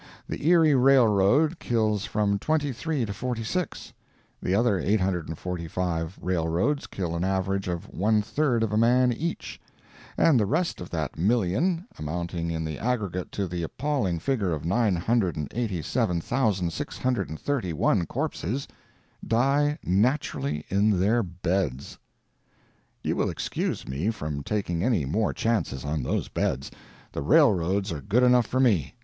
The 0.27 0.47
Erie 0.47 0.73
railroad 0.73 1.59
kills 1.59 2.05
from 2.05 2.39
23 2.39 3.05
to 3.05 3.13
46; 3.13 3.93
the 4.41 4.55
other 4.55 4.79
845 4.79 6.17
railroads 6.19 6.87
kill 6.87 7.15
a 7.15 7.21
average 7.21 7.67
of 7.67 7.87
one 7.87 8.23
third 8.23 8.63
of 8.63 8.71
a 8.73 8.77
man 8.77 9.13
each; 9.13 9.61
and 10.17 10.39
the 10.39 10.47
rest 10.47 10.81
of 10.81 10.89
that 10.89 11.19
million, 11.19 11.85
amounting 11.99 12.49
in 12.49 12.65
the 12.65 12.79
aggregate 12.79 13.31
to 13.33 13.45
the 13.47 13.61
appalling 13.61 14.17
figure 14.17 14.53
of 14.53 14.65
nine 14.65 14.95
hundred 14.95 15.35
and 15.35 15.49
eighty 15.53 15.83
seven 15.83 16.19
thousand 16.19 16.73
six 16.73 16.97
hundred 16.97 17.29
and 17.29 17.39
thirty 17.39 17.71
one 17.71 18.07
corpses, 18.07 18.67
die 19.27 19.77
naturally 19.83 20.65
in 20.69 20.99
their 20.99 21.21
beds! 21.21 21.99
You 23.03 23.15
will 23.15 23.29
excuse 23.29 23.87
me 23.87 24.09
from 24.09 24.41
taking 24.41 24.83
any 24.83 25.05
more 25.05 25.31
chances 25.31 25.85
on 25.85 26.01
those 26.01 26.27
beds. 26.27 26.71
The 27.11 27.21
railroads 27.21 27.91
are 27.91 28.01
good 28.01 28.23
enough 28.23 28.47
for 28.47 28.59
me. 28.59 28.95